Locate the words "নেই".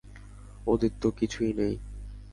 1.53-1.75